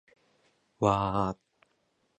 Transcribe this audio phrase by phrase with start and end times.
[0.79, 1.37] わー